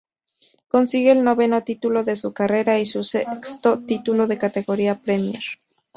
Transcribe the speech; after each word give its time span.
Consigue 0.67 1.11
el 1.11 1.23
noveno 1.23 1.63
título 1.63 2.03
de 2.03 2.15
su 2.15 2.33
carrera 2.33 2.79
y 2.79 2.87
su 2.87 3.03
sexto 3.03 3.77
título 3.85 4.25
de 4.25 4.39
categoría 4.39 4.95
Premier. 4.99 5.43